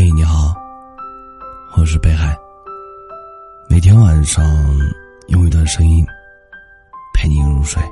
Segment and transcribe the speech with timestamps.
[0.00, 0.54] 嘿，你好，
[1.76, 2.38] 我是北海。
[3.68, 4.44] 每天晚上
[5.26, 6.06] 用一段声音
[7.12, 7.82] 陪你入睡。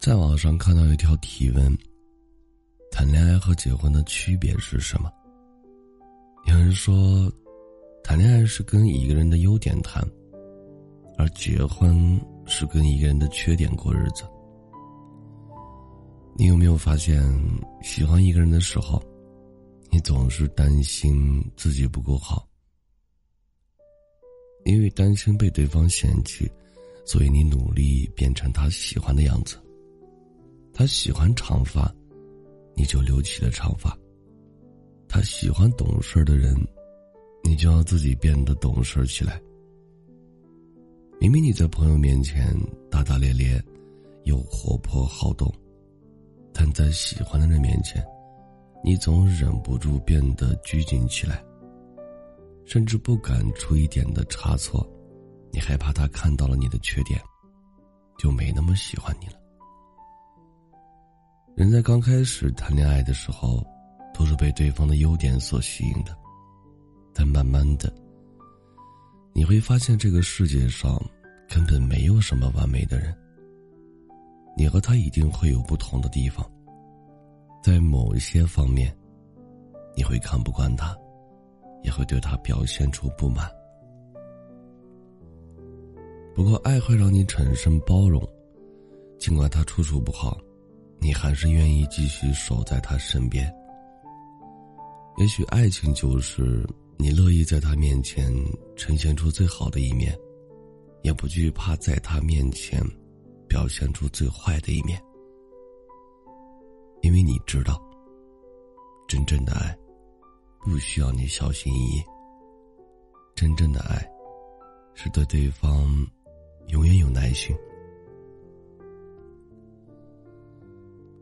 [0.00, 1.72] 在网上看到一条提问：
[2.90, 5.08] 谈恋爱和结婚的区别是什么？
[6.46, 7.32] 有人说，
[8.02, 10.04] 谈恋爱是跟一个人的优点谈，
[11.16, 14.24] 而结婚是跟一个人的缺点过日子。
[16.40, 17.22] 你有没有发现，
[17.82, 18.98] 喜欢一个人的时候，
[19.90, 22.48] 你总是担心自己不够好，
[24.64, 26.50] 因为担心被对方嫌弃，
[27.04, 29.58] 所以你努力变成他喜欢的样子。
[30.72, 31.94] 他喜欢长发，
[32.74, 33.90] 你就留起了长发；
[35.10, 36.56] 他喜欢懂事的人，
[37.44, 39.38] 你就要自己变得懂事起来。
[41.20, 42.58] 明明你在朋友面前
[42.90, 43.62] 大大咧咧，
[44.24, 45.52] 又活泼好动。
[46.62, 48.04] 但在喜欢的人面前，
[48.84, 51.42] 你总忍不住变得拘谨起来，
[52.66, 54.86] 甚至不敢出一点的差错，
[55.54, 57.18] 你害怕他看到了你的缺点，
[58.18, 59.32] 就没那么喜欢你了。
[61.56, 63.64] 人在刚开始谈恋爱的时候，
[64.12, 66.14] 都是被对方的优点所吸引的，
[67.14, 67.90] 但慢慢的，
[69.32, 71.02] 你会发现这个世界上
[71.48, 73.16] 根本没有什么完美的人。
[74.56, 76.48] 你和他一定会有不同的地方，
[77.62, 78.94] 在某一些方面，
[79.96, 80.96] 你会看不惯他，
[81.82, 83.50] 也会对他表现出不满。
[86.34, 88.22] 不过，爱会让你产生包容，
[89.18, 90.38] 尽管他处处不好，
[90.98, 93.52] 你还是愿意继续守在他身边。
[95.18, 98.32] 也许，爱情就是你乐意在他面前
[98.76, 100.16] 呈现出最好的一面，
[101.02, 102.80] 也不惧怕在他面前。
[103.50, 105.02] 表现出最坏的一面，
[107.02, 107.82] 因为你知道，
[109.08, 109.76] 真正的爱
[110.60, 112.02] 不需要你小心翼翼。
[113.34, 114.08] 真正的爱
[114.94, 115.90] 是对对方
[116.68, 117.54] 永远有耐心。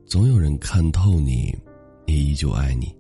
[0.05, 1.57] 总有人看透你，
[2.07, 2.95] 也依旧爱你。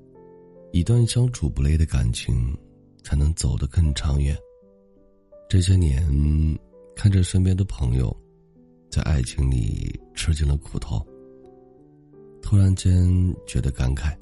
[0.73, 2.57] 一段相处不累的感情，
[3.05, 4.35] 才能走得更长远。
[5.51, 6.03] 这些年，
[6.97, 8.17] 看着身边的朋友。
[8.91, 11.05] 在爱情里吃尽了苦头，
[12.43, 13.07] 突然间
[13.47, 14.17] 觉得感慨。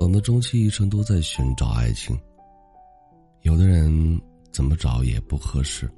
[0.00, 2.18] 我们终其一生都在寻找爱情。
[3.42, 4.20] 有的人
[4.52, 5.88] 怎么找也不合适，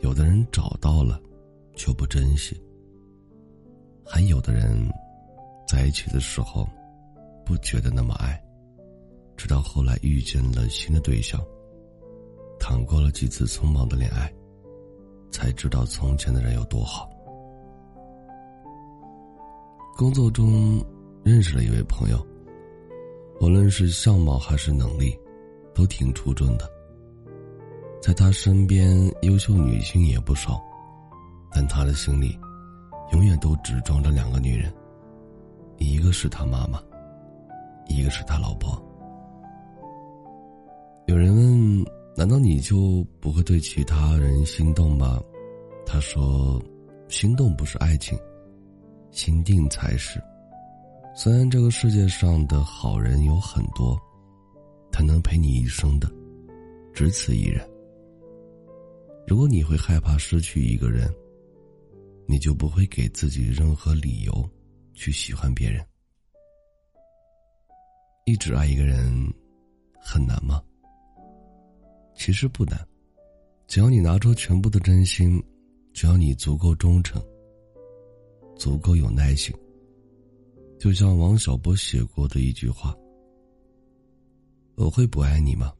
[0.00, 1.20] 有的人找到了，
[1.76, 2.60] 却不珍惜。
[4.04, 4.76] 还有的人，
[5.68, 6.68] 在一起的时候，
[7.46, 8.42] 不觉得那么爱，
[9.36, 11.40] 直到后来遇见了新的对象，
[12.58, 14.30] 谈过了几次匆忙的恋爱。
[15.32, 17.10] 才知道从前的人有多好。
[19.96, 20.84] 工作中
[21.24, 22.24] 认识了一位朋友，
[23.40, 25.18] 无论是相貌还是能力，
[25.74, 26.70] 都挺出众的。
[28.00, 30.62] 在他身边，优秀女性也不少，
[31.52, 32.38] 但他的心里，
[33.12, 34.72] 永远都只装着两个女人，
[35.78, 36.80] 一个是他妈妈，
[37.88, 38.80] 一个是他老婆。
[41.06, 42.01] 有人问。
[42.14, 45.20] 难道你就不会对其他人心动吗？
[45.86, 46.62] 他说
[47.08, 48.18] ：“心动不是爱情，
[49.10, 50.22] 心定才是。
[51.14, 53.98] 虽然这个世界上的好人有很多，
[54.90, 56.10] 但能陪你一生的，
[56.94, 57.68] 只此一人。
[59.26, 61.12] 如果你会害怕失去一个人，
[62.26, 64.50] 你就不会给自己任何理由
[64.94, 65.84] 去喜欢别人。
[68.24, 69.12] 一直爱一个人，
[70.00, 70.62] 很难吗？”
[72.24, 72.78] 其实不难，
[73.66, 75.42] 只要你拿出全部的真心，
[75.92, 77.20] 只要你足够忠诚，
[78.56, 79.52] 足够有耐心。
[80.78, 82.96] 就像王小波写过的一句话
[84.78, 85.72] ：“我会不爱你吗？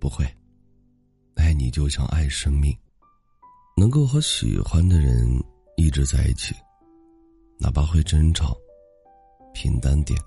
[0.00, 0.26] 不会，
[1.36, 2.76] 爱你就像爱生命，
[3.76, 5.24] 能够和喜欢的人
[5.76, 6.52] 一直在一起，
[7.60, 8.56] 哪怕会争吵，
[9.52, 10.18] 平淡点，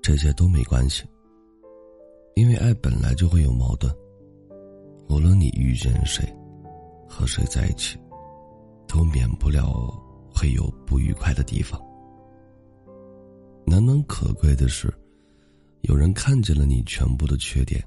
[0.00, 1.04] 这些都没关系。”
[2.34, 3.94] 因为爱本来就会有矛盾，
[5.08, 6.24] 无论你遇见谁，
[7.08, 7.98] 和谁在一起，
[8.86, 9.92] 都免不了
[10.34, 11.80] 会有不愉快的地方。
[13.64, 14.92] 难能可贵的是，
[15.82, 17.82] 有人看见了你全部的缺点，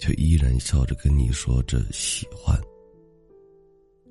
[0.00, 2.58] 却依然笑着跟你说着喜欢。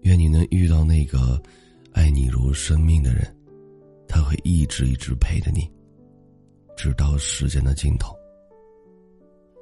[0.02, 1.42] 愿你能遇到那个
[1.92, 3.36] 爱你如生命的人，
[4.08, 5.68] 他会一直一直陪着你，
[6.76, 8.16] 直到时间的尽头。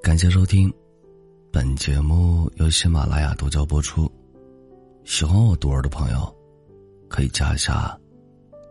[0.02, 0.74] 感谢收听，
[1.54, 4.12] 本节目由喜马拉雅独家播出。
[5.06, 6.36] 喜欢我独儿的朋友，
[7.08, 7.96] 可以加一下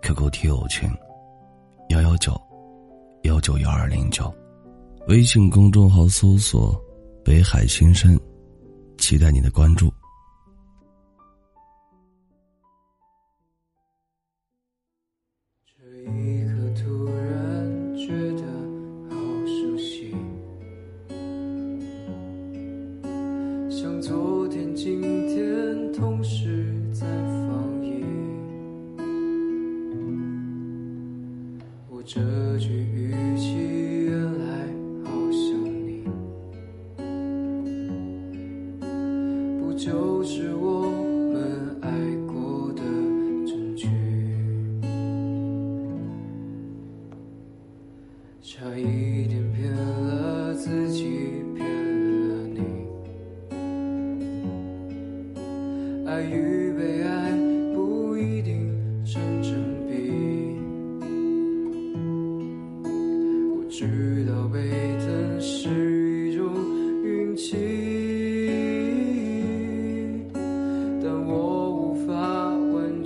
[0.03, 0.91] ，QQ 听友群
[1.91, 2.37] 幺幺九
[3.23, 4.35] 幺九幺二零九，
[5.07, 6.77] 微信公众号搜索
[7.25, 8.19] “北海心声”，
[8.99, 9.89] 期待你的关注。
[32.05, 32.21] 这
[32.59, 33.55] 句语气
[34.07, 34.67] 原来
[35.05, 35.41] 好像
[35.87, 36.05] 你，
[39.61, 40.52] 不就是